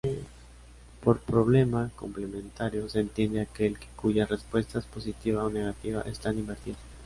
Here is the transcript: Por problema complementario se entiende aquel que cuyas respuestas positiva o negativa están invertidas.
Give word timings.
Por 1.03 1.19
problema 1.19 1.91
complementario 1.95 2.89
se 2.89 3.01
entiende 3.01 3.39
aquel 3.39 3.77
que 3.77 3.85
cuyas 3.95 4.27
respuestas 4.27 4.83
positiva 4.87 5.43
o 5.45 5.51
negativa 5.51 6.01
están 6.01 6.39
invertidas. 6.39 6.79